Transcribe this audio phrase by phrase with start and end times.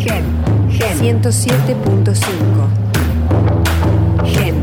[0.00, 0.24] Gen,
[0.70, 2.24] Gen 107.5.
[4.24, 4.54] Gen.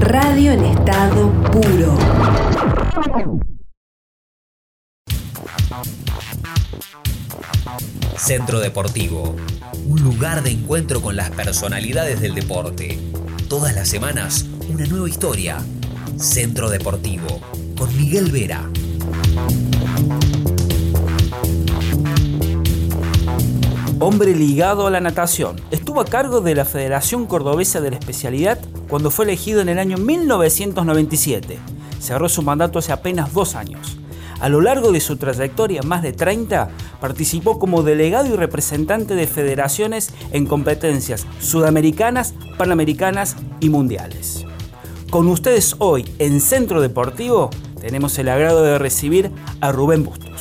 [0.00, 1.96] Radio en estado puro.
[8.16, 9.36] Centro Deportivo,
[9.86, 12.98] un lugar de encuentro con las personalidades del deporte.
[13.48, 15.58] Todas las semanas, una nueva historia.
[16.16, 17.40] Centro Deportivo,
[17.76, 18.68] con Miguel Vera.
[24.04, 25.60] Hombre ligado a la natación.
[25.70, 29.78] Estuvo a cargo de la Federación Cordobesa de la Especialidad cuando fue elegido en el
[29.78, 31.56] año 1997.
[32.00, 33.98] Cerró su mandato hace apenas dos años.
[34.40, 36.68] A lo largo de su trayectoria, más de 30,
[37.00, 44.44] participó como delegado y representante de federaciones en competencias sudamericanas, panamericanas y mundiales.
[45.10, 47.50] Con ustedes hoy en Centro Deportivo
[47.80, 49.30] tenemos el agrado de recibir
[49.60, 50.31] a Rubén Bustos.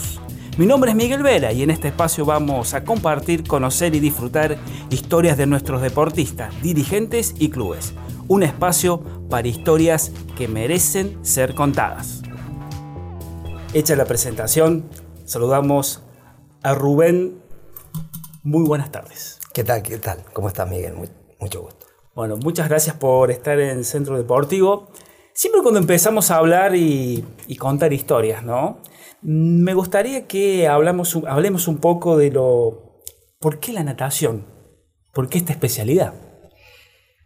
[0.58, 4.58] Mi nombre es Miguel Vera y en este espacio vamos a compartir, conocer y disfrutar
[4.90, 7.94] historias de nuestros deportistas, dirigentes y clubes.
[8.28, 12.22] Un espacio para historias que merecen ser contadas.
[13.74, 14.90] Hecha la presentación,
[15.24, 16.04] saludamos
[16.64, 17.42] a Rubén.
[18.44, 19.40] Muy buenas tardes.
[19.54, 19.82] ¿Qué tal?
[19.82, 20.24] ¿Qué tal?
[20.34, 20.96] ¿Cómo estás, Miguel?
[21.40, 21.86] mucho gusto.
[22.14, 24.90] Bueno, muchas gracias por estar en Centro Deportivo.
[25.34, 27.26] Siempre cuando empezamos a hablar y,
[27.58, 28.80] contar historias, ¿no?
[29.22, 33.04] Me gustaría que hablemos un poco de lo...
[33.40, 34.46] ¿Por qué la natación?
[35.14, 36.14] ¿Por qué esta especialidad?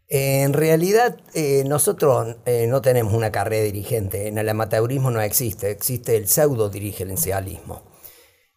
[0.08, 4.28] En realidad, eh, nosotros eh, no tenemos una carrera dirigente.
[4.28, 7.84] En el amateurismo no existe, existe el pseudo dirigencialismo.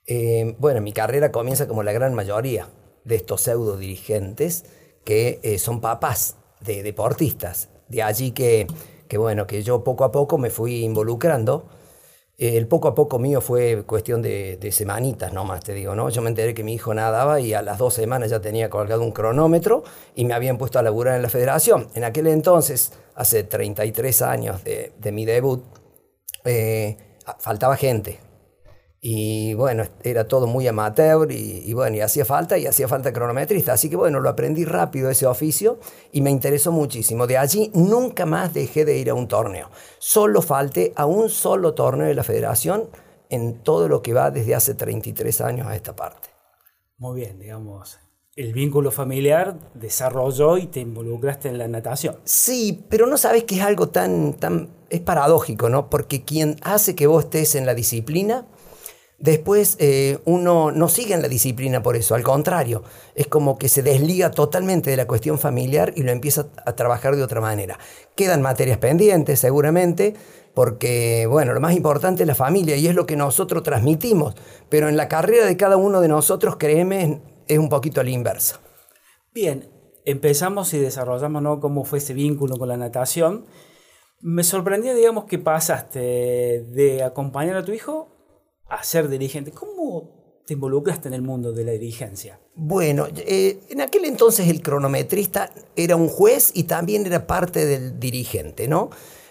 [0.06, 2.68] Eh, bueno, mi carrera comienza como la gran mayoría
[3.04, 4.64] de estos pseudo dirigentes
[5.04, 7.70] que son papás de deportistas.
[7.88, 8.66] De allí que,
[9.08, 11.68] que, bueno, que yo poco a poco me fui involucrando
[12.38, 16.08] el poco a poco mío fue cuestión de, semanitas nomás, te digo, ¿no?
[16.08, 19.02] Yo me enteré que mi hijo nadaba y a las dos semanas ya tenía colgado
[19.02, 19.82] un cronómetro
[20.14, 21.88] y me habían puesto a laburar en la federación.
[21.94, 25.64] En aquel entonces, hace 33 años de, de mi debut,
[26.44, 26.96] eh,
[27.40, 28.20] faltaba gente,
[29.00, 33.72] y bueno, era todo muy amateur y, bueno, y hacía falta, y hacía falta cronometrista.
[33.72, 35.78] Así que bueno, lo aprendí rápido ese oficio
[36.10, 37.26] y me interesó muchísimo.
[37.26, 39.70] De allí nunca más dejé de ir a un torneo.
[39.98, 42.88] Solo falté a un solo torneo de la federación
[43.30, 46.28] en todo lo que va desde hace 33 años a esta parte.
[46.96, 48.00] Muy bien, digamos,
[48.34, 52.18] el vínculo familiar desarrolló y te involucraste en la natación.
[52.24, 55.88] Sí, pero no sabes que es algo tan, tan, es paradójico, ¿no?
[55.88, 58.46] Porque quien hace que vos estés en la disciplina
[59.18, 62.84] Después eh, uno no sigue en la disciplina por eso, al contrario,
[63.16, 67.16] es como que se desliga totalmente de la cuestión familiar y lo empieza a trabajar
[67.16, 67.80] de otra manera.
[68.14, 70.14] Quedan materias pendientes seguramente,
[70.54, 74.36] porque bueno, lo más importante es la familia y es lo que nosotros transmitimos,
[74.68, 78.60] pero en la carrera de cada uno de nosotros, créeme, es un poquito al inverso.
[79.34, 79.68] Bien,
[80.04, 81.58] empezamos y desarrollamos ¿no?
[81.58, 83.46] cómo fue ese vínculo con la natación.
[84.20, 85.98] Me sorprendía, digamos, que pasaste
[86.68, 88.17] de acompañar a tu hijo
[88.68, 89.50] a ser dirigente.
[89.50, 92.40] ¿Cómo te involucraste en el mundo de la dirigencia?
[92.54, 98.00] Bueno, eh, en aquel entonces el cronometrista era un juez y también era parte del
[98.00, 98.90] dirigente, ¿no?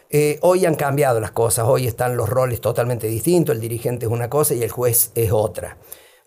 [0.10, 4.12] Eh, hoy han cambiado las cosas, hoy están los roles totalmente distintos, el dirigente es
[4.12, 5.78] una cosa y el juez es otra.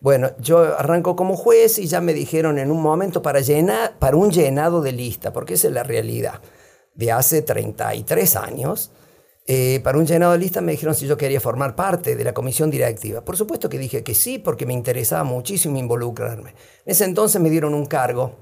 [0.01, 4.17] Bueno, yo arranco como juez y ya me dijeron en un momento para, llenar, para
[4.17, 6.41] un llenado de lista, porque esa es la realidad.
[6.95, 8.93] De hace 33 años,
[9.47, 12.35] eh, para un llenado de lista me dijeron si yo quería formar parte de la
[12.35, 13.25] comisión directiva.
[13.25, 16.51] Por supuesto que dije que sí, porque me interesaba muchísimo involucrarme.
[16.51, 18.33] En ese entonces me dieron un cargo,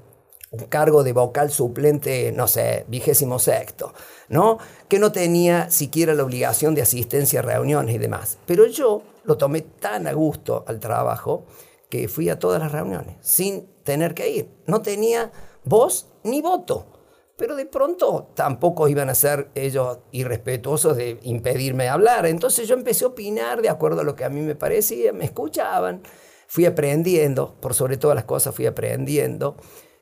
[0.51, 3.93] un cargo de vocal suplente, no sé, vigésimo sexto,
[4.27, 4.59] ¿no?
[4.87, 8.37] Que no tenía siquiera la obligación de asistencia a reuniones y demás.
[8.45, 11.45] Pero yo lo tomé tan a gusto al trabajo
[11.89, 14.49] que fui a todas las reuniones, sin tener que ir.
[14.67, 15.31] No tenía
[15.63, 16.98] voz ni voto
[17.39, 22.25] pero de pronto tampoco iban a ser ellos irrespetuosos de impedirme hablar.
[22.25, 25.23] Entonces yo empecé a opinar de acuerdo a lo que a mí me parecía, me
[25.23, 26.03] escuchaban,
[26.47, 29.55] fui aprendiendo, por sobre todas las cosas fui aprendiendo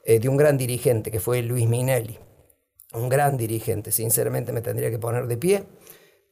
[0.04, 2.18] eh, de un gran dirigente que fue Luis Minelli,
[2.94, 5.64] un gran dirigente, sinceramente me tendría que poner de pie,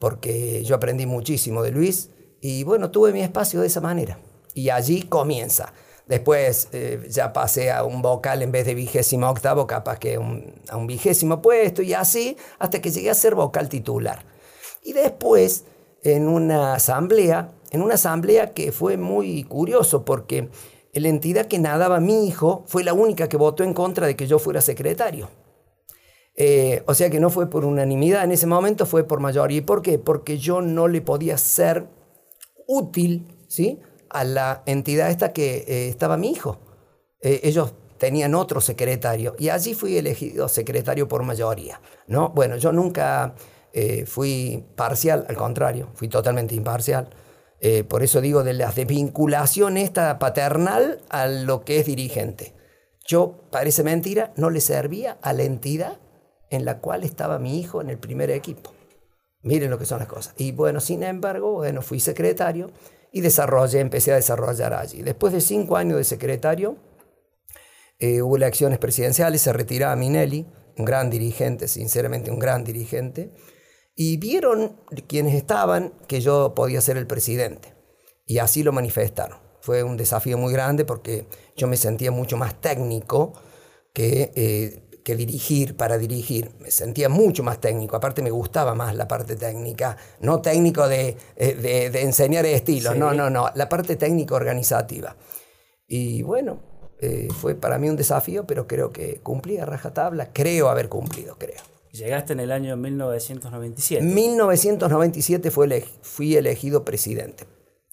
[0.00, 2.10] porque yo aprendí muchísimo de Luis
[2.40, 4.18] y bueno, tuve mi espacio de esa manera.
[4.54, 5.72] Y allí comienza
[6.06, 10.76] Después eh, ya pasé a un vocal en vez de vigésimo octavo, capaz que a
[10.76, 14.24] un vigésimo puesto y así hasta que llegué a ser vocal titular.
[14.82, 15.64] Y después
[16.02, 20.48] en una asamblea, en una asamblea que fue muy curioso porque
[20.92, 24.26] la entidad que nadaba mi hijo fue la única que votó en contra de que
[24.26, 25.28] yo fuera secretario.
[26.36, 29.58] Eh, o sea que no fue por unanimidad en ese momento, fue por mayoría.
[29.58, 29.98] ¿Y por qué?
[29.98, 31.88] Porque yo no le podía ser
[32.66, 33.80] útil, ¿sí?
[34.10, 36.58] A la entidad esta que eh, estaba mi hijo.
[37.20, 41.80] eh, ellos tenían otro secretario y allí fui elegido secretario por mayoría.
[42.06, 42.28] ¿no?
[42.30, 43.34] Bueno, yo nunca
[43.72, 47.10] eh, fui parcial, al contrario, fui totalmente imparcial.
[47.88, 52.54] Por eso digo de la desvinculación esta paternal a lo que es dirigente.
[53.04, 55.98] Yo, parece mentira, no le servía a la entidad
[56.50, 58.72] en la cual estaba mi hijo en el primer equipo.
[59.42, 60.34] Miren lo que son las cosas.
[60.36, 62.70] Y bueno, sin embargo, bueno, fui secretario
[63.16, 65.00] y desarrollé, empecé a desarrollar allí.
[65.00, 66.76] Después de cinco años de secretario,
[67.98, 70.46] eh, hubo elecciones presidenciales, se retiraba Minelli,
[70.76, 73.32] un gran dirigente, sinceramente un gran dirigente,
[73.94, 77.72] y vieron quienes estaban que yo podía ser el presidente.
[78.26, 79.38] Y así lo manifestaron.
[79.62, 81.26] Fue un desafío muy grande porque
[81.56, 83.32] yo me sentía mucho más técnico
[83.94, 86.50] que, eh, que dirigir para dirigir.
[86.58, 87.94] Me sentía mucho más técnico.
[87.94, 89.96] Aparte me gustaba más la parte técnica.
[90.18, 93.48] No técnico de, eh, de, de enseñar estilos, no, no, no.
[93.54, 95.14] La parte técnica organizativa.
[95.86, 96.58] Y bueno,
[97.00, 100.32] eh, fue para mí un desafío, pero creo que cumplí a rajatabla.
[100.32, 101.62] Creo haber cumplido, creo.
[101.92, 104.04] Llegaste en el año 1997.
[104.04, 107.44] 1997 fue fui elegido presidente,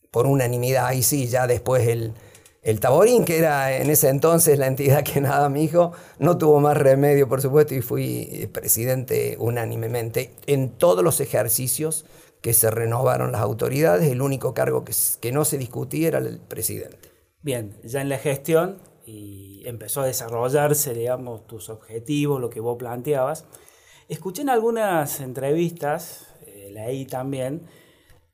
[0.09, 0.87] por unanimidad.
[0.87, 2.15] Ahí sí, ya después el,
[2.63, 6.61] el Taborín, que era en ese entonces la entidad que nada mi hijo, no tuvo
[6.61, 12.05] más remedio, por supuesto, y fui eh, presidente unánimemente en todos los ejercicios
[12.41, 14.09] que se renovaron las autoridades.
[14.09, 17.11] El único cargo que, que no se discutía era el presidente.
[17.41, 22.77] Bien, ya en la gestión y empezó a desarrollarse, digamos, tus objetivos, lo que vos
[22.77, 23.45] planteabas.
[24.07, 27.67] Escuché en algunas entrevistas, eh, leí también,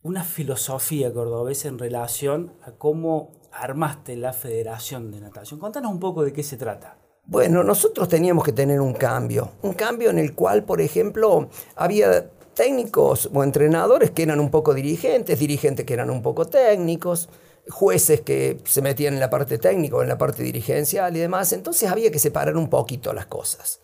[0.04, 5.60] una filosofía cordobesa en relación a cómo armaste la Federación de Natación.
[5.60, 6.98] Contanos un poco de qué se trata.
[7.25, 12.31] Bueno, nosotros teníamos que tener un cambio, un cambio en el cual, por ejemplo, había
[12.56, 17.30] técnicos o entrenadores que eran un poco dirigentes, dirigentes que eran un poco técnicos,
[17.69, 21.54] jueces que se metían en la parte técnica o en la parte dirigencial y demás,
[21.54, 23.80] entonces había que separar un poquito las cosas.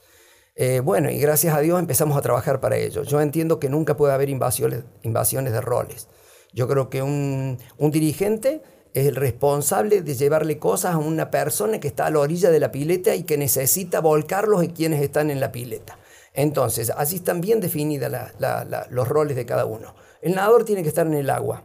[0.55, 3.03] Eh, bueno, y gracias a Dios empezamos a trabajar para ello.
[3.03, 6.07] Yo entiendo que nunca puede haber invasiones, invasiones de roles.
[6.53, 8.61] Yo creo que un, un dirigente
[8.95, 12.61] es el responsable de llevarle cosas a una persona que está a la orilla de
[12.61, 15.99] la pileta y que necesita volcarlos en quienes están en la pileta.
[16.33, 18.09] Entonces, así están bien definidos
[18.89, 19.95] los roles de cada uno.
[20.21, 21.63] El nadador tiene que estar en el agua,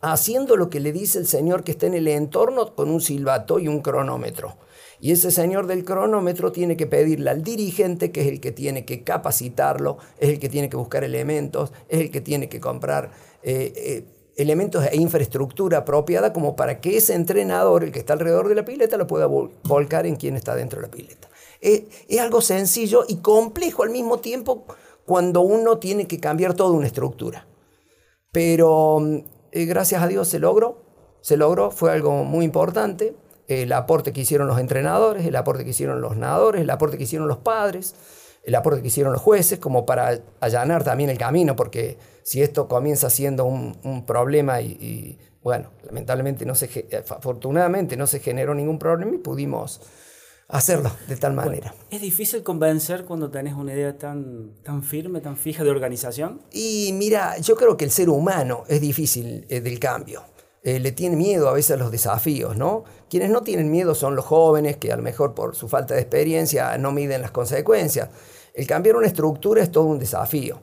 [0.00, 3.60] haciendo lo que le dice el señor que está en el entorno con un silbato
[3.60, 4.56] y un cronómetro.
[4.98, 8.84] Y ese señor del cronómetro tiene que pedirle al dirigente, que es el que tiene
[8.84, 13.12] que capacitarlo, es el que tiene que buscar elementos, es el que tiene que comprar
[13.42, 14.04] eh, eh,
[14.36, 18.64] elementos e infraestructura apropiada como para que ese entrenador, el que está alrededor de la
[18.64, 21.28] pileta, lo pueda volcar en quien está dentro de la pileta.
[21.60, 24.66] Es, es algo sencillo y complejo al mismo tiempo
[25.06, 27.46] cuando uno tiene que cambiar toda una estructura.
[28.32, 28.98] Pero
[29.52, 30.82] eh, gracias a Dios se logró,
[31.22, 33.16] se logró, fue algo muy importante
[33.48, 37.04] el aporte que hicieron los entrenadores, el aporte que hicieron los nadadores, el aporte que
[37.04, 37.94] hicieron los padres,
[38.46, 42.68] el aporte que hicieron los jueces, como para allanar también el camino, porque si esto
[42.68, 48.54] comienza siendo un, un problema y, y, bueno, lamentablemente no se, afortunadamente no se generó
[48.54, 49.80] ningún problema y pudimos
[50.46, 51.72] hacerlo de tal manera.
[51.72, 56.42] Bueno, ¿Es difícil convencer cuando tenés una idea tan, tan firme, tan fija de organización?
[56.52, 60.22] Y mira, yo creo que el ser humano es difícil eh, del cambio
[60.66, 62.82] eh, le tiene miedo a veces los desafíos, ¿no?
[63.08, 66.00] Quienes no tienen miedo son los jóvenes que a lo mejor por su falta de
[66.00, 68.08] experiencia no miden las consecuencias.
[68.52, 70.58] El cambiar una estructura es todo un desafío.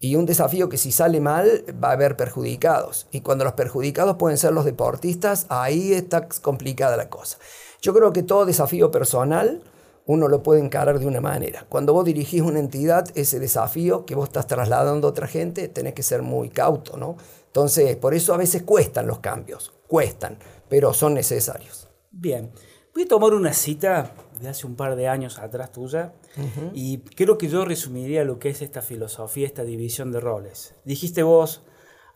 [0.00, 3.06] Y un desafío que si sale mal va a haber perjudicados.
[3.12, 7.38] Y cuando los perjudicados pueden ser los deportistas, ahí está complicada la cosa.
[7.80, 9.62] Yo creo que todo desafío personal
[10.04, 11.64] uno lo puede encarar de una manera.
[11.68, 15.94] Cuando vos dirigís una entidad, ese desafío que vos estás trasladando a otra gente, tenés
[15.94, 17.16] que ser muy cauto, ¿no?
[17.54, 21.88] Entonces, por eso a veces cuestan los cambios, cuestan, pero son necesarios.
[22.10, 22.50] Bien,
[22.92, 26.70] voy a tomar una cita de hace un par de años atrás tuya uh -huh.
[26.74, 30.74] y creo que yo resumiría lo que es esta filosofía, esta división de roles.
[30.84, 31.62] Dijiste vos,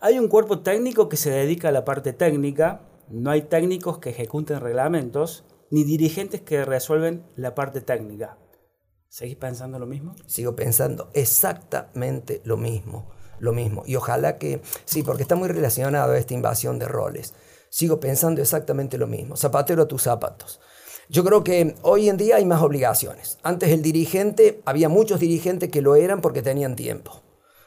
[0.00, 4.10] hay un cuerpo técnico que se dedica a la parte técnica, no hay técnicos que
[4.10, 8.38] ejecuten reglamentos, ni dirigentes que resuelven la parte técnica.
[9.08, 10.16] ¿Seguís pensando lo mismo?
[10.26, 13.82] Sigo pensando exactamente lo mismo lo mismo.
[13.86, 17.34] Y ojalá que, sí, porque está muy relacionado a esta invasión de roles.
[17.70, 19.36] Sigo pensando exactamente lo mismo.
[19.36, 20.60] Zapatero a tus zapatos.
[21.10, 23.38] Yo creo que hoy en día hay más obligaciones.
[23.42, 27.22] Antes el dirigente, había muchos dirigentes que lo eran porque tenían tiempo.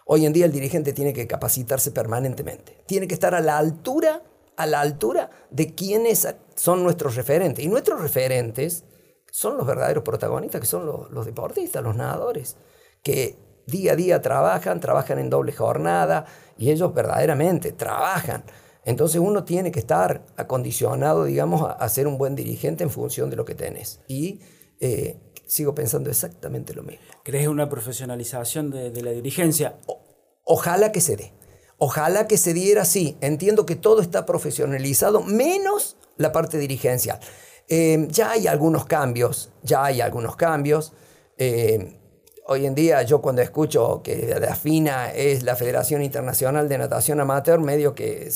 [0.05, 2.83] Hoy en día el dirigente tiene que capacitarse permanentemente.
[2.85, 4.21] Tiene que estar a la altura,
[4.57, 7.63] a la altura de quienes son nuestros referentes.
[7.65, 8.83] Y nuestros referentes
[9.31, 12.57] son los verdaderos protagonistas, que son los, los deportistas, los nadadores,
[13.01, 16.25] que día a día trabajan, trabajan en doble jornada
[16.57, 18.43] y ellos verdaderamente trabajan.
[18.83, 23.35] Entonces uno tiene que estar acondicionado, digamos, a, ser un buen dirigente en función de
[23.35, 24.01] lo que tenés.
[24.07, 24.39] Y
[24.79, 27.05] eh, sigo pensando exactamente lo mismo.
[27.23, 29.77] ¿Crees una profesionalización de, la dirigencia?
[30.43, 31.33] ojalá que se dé.
[31.77, 33.17] Ojalá que se diera así.
[33.21, 37.19] Entiendo que todo está profesionalizado, menos la parte dirigencial.
[37.67, 40.93] Eh, ya hay algunos cambios, ya hay algunos cambios.
[41.37, 42.00] Eh,
[42.51, 47.19] hoy en día yo cuando escucho que la FINA es la Federación Internacional de Natación
[47.21, 48.29] Amateur, medio que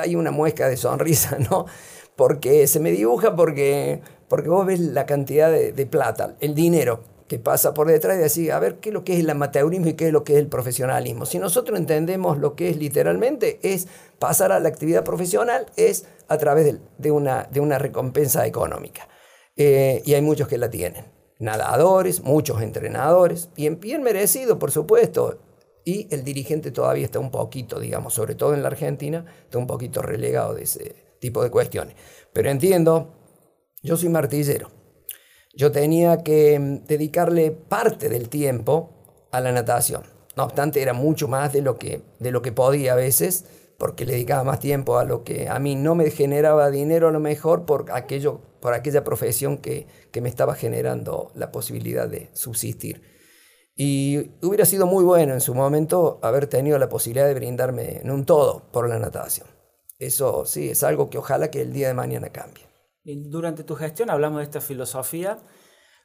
[0.00, 1.66] hay una muesca de sonrisa, ¿no?
[2.16, 7.38] Porque se me dibuja porque, porque vos ves la cantidad de, plata, el dinero que
[7.38, 9.94] pasa por detrás y decir, a ver, ¿qué es lo que es el amateurismo y
[9.94, 11.26] qué es lo que es el profesionalismo?
[11.26, 16.38] Si nosotros entendemos lo que es literalmente, es pasar a la actividad profesional, es a
[16.38, 19.08] través de, una, de una recompensa económica.
[19.56, 21.15] Eh, y hay muchos que la tienen.
[21.38, 25.38] Nadadores, muchos entrenadores, bien, bien merecido, por supuesto.
[25.84, 29.66] Y el dirigente todavía está un poquito, digamos, sobre todo en la Argentina, está un
[29.66, 31.94] poquito relegado de ese tipo de cuestiones.
[32.32, 33.14] Pero entiendo,
[33.82, 34.70] yo soy martillero
[35.56, 38.90] yo tenía que mm, dedicarle parte del tiempo
[39.32, 40.02] a la natación.
[40.36, 43.46] No obstante, era mucho más de lo que, de lo que podía a veces,
[43.78, 47.12] porque le dedicaba más tiempo a lo que a mí no me generaba dinero a
[47.12, 52.30] lo mejor por, aquello, por aquella profesión que, que me estaba generando la posibilidad de
[52.32, 53.02] subsistir.
[53.74, 58.10] Y hubiera sido muy bueno en su momento haber tenido la posibilidad de brindarme en
[58.10, 59.46] un todo por la natación.
[59.98, 62.64] Eso sí, es algo que ojalá que el día de mañana cambie.
[63.04, 65.38] Durante tu gestión hablamos de esta filosofía.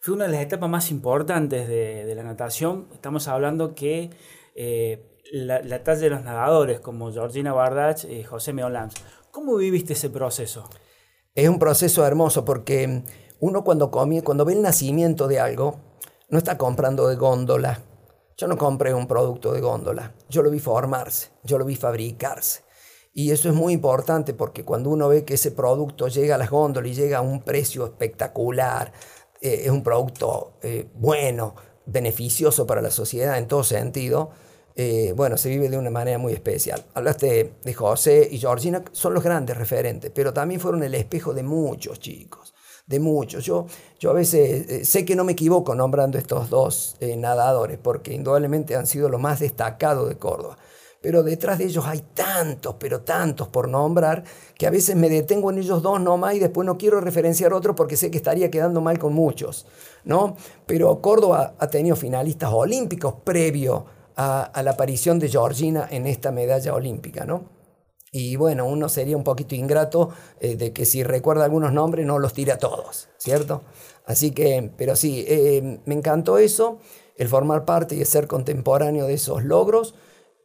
[0.02, 2.90] Fue una de las etapas más importantes de, la natación.
[2.94, 4.10] Estamos hablando que
[4.56, 8.96] eh, la, talla de los nadadores como Georgina Bardach y José Meolans.
[9.32, 10.70] ¿Cómo viviste ese proceso?
[11.34, 13.04] Es un proceso hermoso porque
[13.40, 15.80] uno cuando, come, cuando ve el nacimiento de algo,
[16.30, 17.82] no está comprando de góndola.
[18.38, 20.16] Yo no compré un producto de góndola.
[20.30, 22.64] Yo lo vi formarse, yo lo vi fabricarse.
[23.14, 26.50] Y eso es muy importante porque cuando uno ve que ese producto llega a las
[26.50, 28.94] góndolas y llega a un precio espectacular,
[29.42, 31.56] eh, es un producto eh, bueno,
[31.86, 34.32] beneficioso para la sociedad en todo sentido,
[34.76, 36.86] eh, bueno, se vive de una manera muy especial.
[36.94, 41.44] Hablaste de José y Georgina, son los grandes referentes, pero también fueron el espejo de
[41.44, 42.54] muchos chicos,
[42.88, 43.44] de muchos.
[43.44, 43.68] Yo,
[44.00, 48.88] yo a veces sé que no me equivoco nombrando estos dos nadadores, porque indudablemente han
[48.88, 50.58] sido los más destacados de Córdoba
[51.02, 54.24] pero detrás de ellos hay tantos, pero tantos por nombrar,
[54.56, 57.74] que a veces me detengo en ellos dos nomás y después no quiero referenciar otro
[57.74, 59.66] porque sé que estaría quedando mal con muchos,
[60.06, 60.38] ¿no?
[60.68, 66.76] Pero Córdoba ha tenido finalistas olímpicos previo a, la aparición de Georgina en esta medalla
[66.76, 67.46] olímpica, ¿no?
[68.12, 72.20] Y bueno, uno sería un poquito ingrato eh, de que si recuerda algunos nombres no
[72.20, 73.64] los tira todos, ¿cierto?
[74.06, 76.80] Así que, pero sí, eh, me encantó eso,
[77.16, 79.96] el formar parte y el ser contemporáneo de esos logros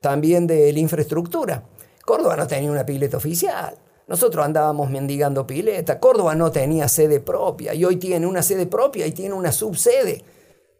[0.06, 1.64] también de la infraestructura.
[2.04, 3.76] Córdoba no tenía una pileta oficial.
[4.06, 5.98] Nosotros andábamos mendigando pileta.
[5.98, 10.22] Córdoba no tenía sede propia y hoy tiene una sede propia y tiene una subsede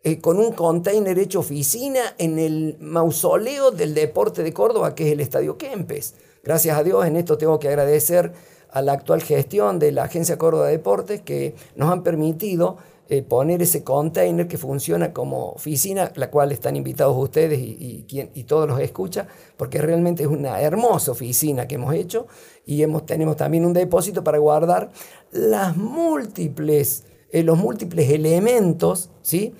[0.05, 5.13] eh, con un container hecho oficina en el mausoleo del deporte de Córdoba, que es
[5.13, 6.15] el Estadio Kempes.
[6.45, 8.31] Gracias a Dios, en esto tengo que agradecer
[8.71, 12.77] a la actual gestión de la Agencia Córdoba de Deportes que nos han permitido
[13.09, 18.45] eh, poner ese container que funciona como oficina, la cual están invitados ustedes y, y,
[18.45, 22.27] todos los escucha, porque realmente es una hermosa oficina que hemos hecho
[22.65, 24.91] y hemos, tenemos también un depósito para guardar
[25.31, 29.55] las múltiples, eh, los múltiples elementos, ¿sí?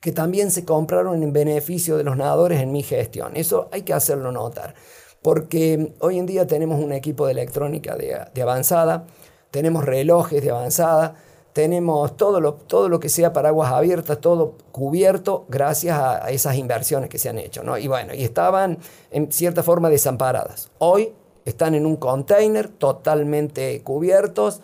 [0.00, 3.36] que también se compraron en beneficio de los nadadores en mi gestión.
[3.36, 4.74] Eso hay que hacerlo notar,
[5.22, 9.06] porque hoy en día tenemos un equipo de electrónica de avanzada,
[9.52, 11.14] tenemos relojes de avanzada,
[11.52, 16.56] tenemos todo lo, todo lo que sea para aguas abiertas, todo cubierto gracias a, esas
[16.56, 17.62] inversiones que se han hecho.
[17.62, 17.76] ¿no?
[17.78, 18.78] Y bueno, y estaban
[19.10, 20.70] en cierta forma desamparadas.
[20.78, 21.12] Hoy
[21.44, 24.60] están en un container totalmente cubiertos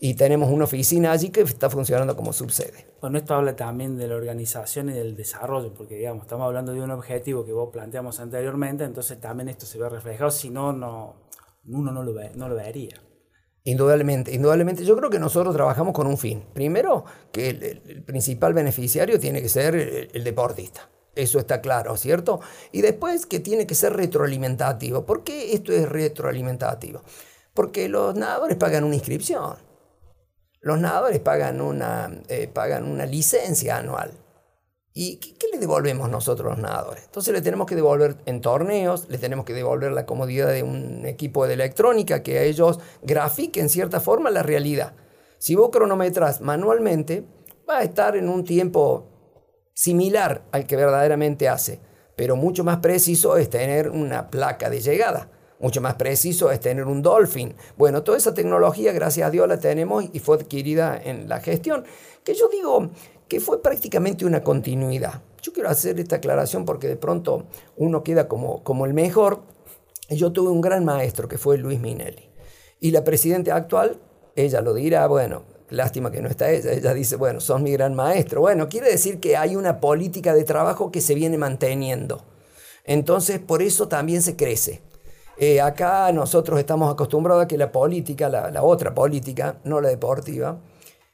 [0.00, 2.86] y tenemos una oficina allí que está funcionando como subsede.
[3.00, 6.80] Bueno, esto habla también de la organización y del desarrollo, porque digamos, estamos hablando de
[6.80, 11.14] un objetivo que vos planteamos anteriormente, entonces también esto se ve reflejado, si no, no
[11.68, 12.96] uno no lo, ve, no lo vería.
[13.64, 14.84] Indudablemente, indudablemente.
[14.84, 16.44] Yo creo que nosotros trabajamos con un fin.
[16.52, 19.74] Primero, que el, principal beneficiario tiene que ser
[20.12, 20.88] el, deportista.
[21.14, 22.40] Eso está claro, ¿cierto?
[22.72, 25.04] Y después que tiene que ser retroalimentativo.
[25.06, 27.02] ¿Por qué esto es retroalimentativo?
[27.54, 29.56] Porque los nadadores pagan una inscripción.
[30.60, 34.12] Los nadadores pagan una, eh, pagan una licencia anual.
[34.94, 37.04] ¿Y qué, le devolvemos nosotros los nadadores?
[37.04, 41.06] Entonces le tenemos que devolver en torneos, le tenemos que devolver la comodidad de un
[41.06, 44.92] equipo de electrónica que a ellos grafique en cierta forma la realidad.
[45.38, 47.24] Si vos cronometras manualmente,
[47.68, 49.08] va a estar en un tiempo
[49.72, 51.80] similar al que verdaderamente hace,
[52.14, 55.30] pero mucho más preciso es tener una placa de llegada,
[55.62, 57.54] Mucho más preciso es tener un Dolphin.
[57.76, 61.84] Bueno, toda esa tecnología, gracias a Dios, la tenemos y fue adquirida en la gestión.
[62.24, 62.90] Que yo digo
[63.32, 65.22] que fue prácticamente una continuidad.
[65.40, 67.46] Yo quiero hacer esta aclaración porque de pronto
[67.78, 69.40] uno queda como, como el mejor.
[70.10, 72.28] Yo tuve un gran maestro que fue Luis Minelli.
[72.78, 73.98] Y la presidenta actual,
[74.36, 77.94] ella lo dirá, bueno, lástima que no está ella, ella dice, bueno, son mi gran
[77.94, 78.42] maestro.
[78.42, 82.26] Bueno, quiere decir que hay una política de trabajo que se viene manteniendo.
[82.84, 84.82] Entonces, por eso también se crece.
[85.38, 90.60] Eh, acá nosotros estamos acostumbrados a que la política, la, otra política, no la deportiva,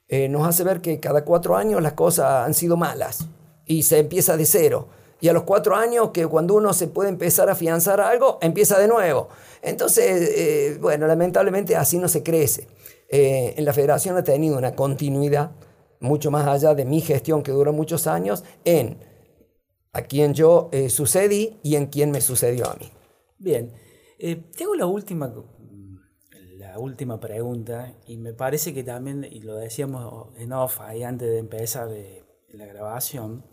[0.08, 3.26] eh, nos hace ver que cada cuatro años las cosas han sido malas
[3.66, 4.88] y se empieza de cero.
[5.20, 8.78] Y a los cuatro años, que cuando uno se puede empezar a afianzar algo, empieza
[8.78, 9.28] de nuevo.
[9.62, 12.68] Entonces, eh, bueno, lamentablemente así no se crece.
[13.08, 15.52] Eh, en la federación ha tenido una continuidad
[16.00, 18.98] mucho más allá de mi gestión que duró muchos años en
[19.92, 22.92] a quien yo eh, sucedí y en quien me sucedió a mí.
[23.38, 23.72] Bien,
[24.56, 25.32] tengo la última,
[26.78, 31.38] última pregunta y me parece que también, y lo decíamos en off ahí antes de
[31.38, 31.90] empezar
[32.48, 33.44] la grabación,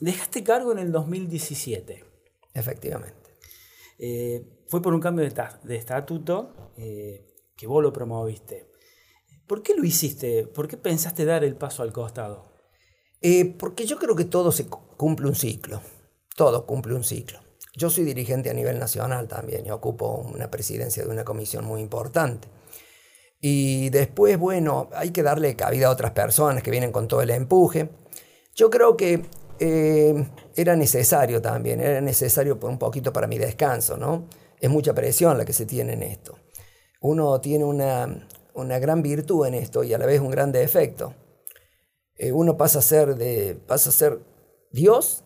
[0.00, 2.04] dejaste cargo en el 2017.
[2.52, 3.30] Efectivamente.
[4.70, 7.26] Fue por un cambio de, estatuto eh,
[7.56, 8.70] que vos lo promoviste.
[9.48, 10.46] ¿Por qué lo hiciste?
[10.46, 12.52] ¿Por qué pensaste dar el paso al costado?
[13.20, 15.82] Eh, porque yo creo que todo se cumple un ciclo.
[16.36, 17.40] Todo cumple un ciclo.
[17.76, 21.80] Yo soy dirigente a nivel nacional también y ocupo una presidencia de una comisión muy
[21.80, 22.48] importante.
[23.40, 27.30] Y después, bueno, hay que darle cabida a otras personas que vienen con todo el
[27.30, 27.88] empuje.
[28.54, 29.24] Yo creo que
[29.58, 34.26] eh, era necesario también, era necesario por un poquito para mi descanso, ¿no?
[34.60, 36.38] es mucha presión la que se tiene en esto.
[37.00, 41.14] Uno tiene una, gran virtud en esto y a la vez un gran defecto.
[42.14, 44.20] Eh, uno pasa a, ser de, pasa a ser
[44.70, 45.24] Dios,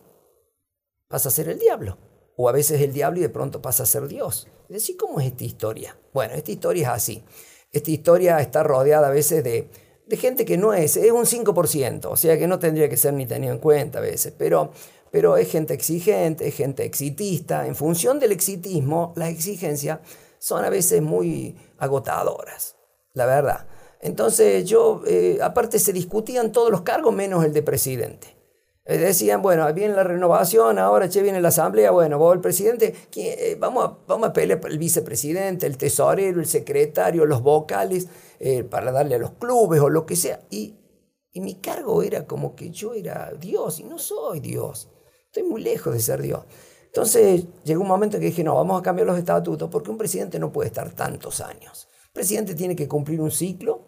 [1.09, 1.97] pasa a ser el diablo.
[2.37, 4.47] O a veces el diablo y de pronto pasa a ser Dios.
[4.69, 5.97] Es decir, ¿cómo es esta historia?
[6.13, 7.23] Bueno, esta historia es así.
[7.71, 9.69] Esta historia está rodeada a veces de,
[10.17, 13.25] gente que no es, es un 5%, o sea que no tendría que ser ni
[13.25, 14.71] tenido en cuenta a veces, pero
[15.15, 17.67] pero es gente exigente, es gente exitista.
[17.67, 19.99] En función del exitismo, las exigencias
[20.39, 22.75] son a veces muy agotadoras,
[23.13, 23.65] la verdad.
[24.01, 28.34] Entonces yo, eh, aparte se discutían todos los cargos menos el de presidente.
[28.85, 32.93] Eh, decían, bueno, viene la renovación, ahora che, viene la asamblea, bueno, vos el presidente,
[33.15, 38.07] eh, vamos, a, vamos a pelear el vicepresidente, el tesorero, el secretario, los vocales,
[38.69, 40.41] para darle a los clubes o lo que sea.
[40.49, 40.75] Y,
[41.31, 44.89] y mi cargo era como que yo era Dios y no soy Dios.
[45.25, 46.45] Estoy muy lejos de ser Dios.
[46.85, 50.39] Entonces llegó un momento que dije, no, vamos a cambiar los estatutos porque un presidente
[50.39, 51.89] no puede estar tantos años.
[52.05, 53.85] El presidente tiene que cumplir un ciclo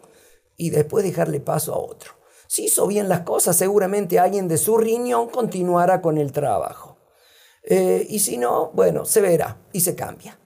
[0.58, 2.17] y después dejarle paso a otro.
[2.48, 6.96] Si hizo bien las cosas, seguramente alguien de su riñón continuará con el trabajo.
[7.62, 10.40] Eh, y si no, bueno, se verá y se cambia.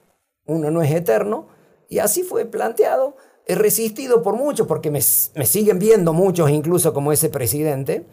[0.45, 1.47] Uno no es eterno
[1.89, 3.15] y así fue planteado.
[3.47, 4.99] He resistido por muchos porque me,
[5.35, 8.05] me siguen viendo muchos incluso como ese presidente.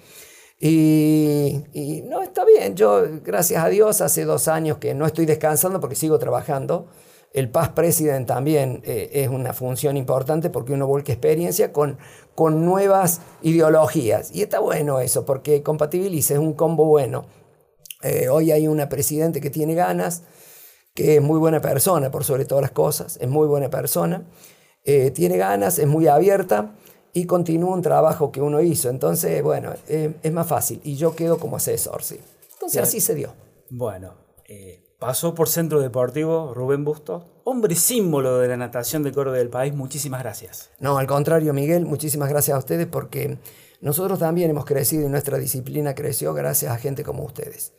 [0.61, 2.77] Y, no, está bien.
[2.77, 6.89] Yo, gracias a Dios, hace dos años que no estoy descansando porque sigo trabajando.
[7.33, 11.99] El Paz President también eh, es una función importante porque uno vuelca experiencia con,
[12.35, 14.31] con nuevas ideologías.
[14.35, 17.27] Y está bueno eso porque compatibiliza, es un combo bueno.
[18.03, 20.23] Eh, hoy hay una presidente que tiene ganas,
[20.95, 24.25] que es muy buena persona por sobre todas las cosas, es muy buena persona,
[24.85, 26.75] eh, tiene ganas, es muy abierta
[27.13, 28.89] y continúa un trabajo que uno hizo.
[28.89, 32.19] Entonces, bueno, eh, es más fácil y yo quedo como asesor, sí.
[32.55, 33.33] Entonces así se dio.
[33.71, 34.15] Bueno,
[34.47, 39.49] eh, pasó por Centro Deportivo Rubén Busto, hombre símbolo de la natación de coro del
[39.49, 39.75] país.
[39.75, 40.71] Muchísimas gracias.
[40.79, 43.39] No, al contrario, Miguel, muchísimas gracias a ustedes porque
[43.81, 47.73] nosotros también hemos crecido y nuestra disciplina creció gracias a gente como ustedes.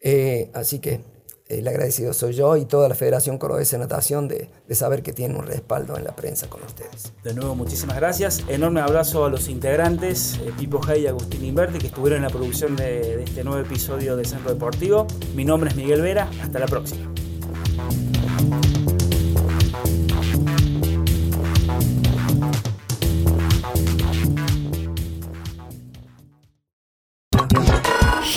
[0.00, 1.02] Eh, así que
[1.48, 5.36] el agradecido soy yo y toda la Federación Cordobesa de Natación de, saber que tiene
[5.36, 7.12] un respaldo en la prensa con ustedes.
[7.24, 8.44] De nuevo, muchísimas gracias.
[8.48, 12.30] Enorme abrazo a los integrantes, eh, Pipo Jay y Agustín Inverte, que estuvieron en la
[12.30, 15.06] producción de, este nuevo episodio de Centro Deportivo.
[15.34, 16.28] Mi nombre es Miguel Vera.
[16.42, 17.10] Hasta la próxima.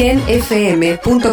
[0.02, 1.32] genfm.com.ar